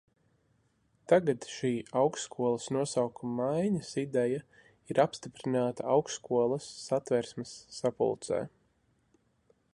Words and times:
Tātad 1.11 1.43
šī 1.55 1.69
augstskolas 2.03 2.65
nosaukuma 2.77 3.35
maiņas 3.41 3.91
ideja 4.05 4.41
ir 4.93 5.03
apstiprināta 5.05 5.89
augstskolas 5.99 6.73
Satversmes 6.89 7.55
sapulcē. 7.81 8.43